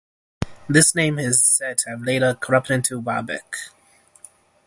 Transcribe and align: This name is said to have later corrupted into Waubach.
This 0.67 0.95
name 0.95 1.19
is 1.19 1.45
said 1.45 1.77
to 1.77 1.91
have 1.91 2.01
later 2.01 2.33
corrupted 2.33 2.73
into 2.73 2.99
Waubach. 2.99 3.69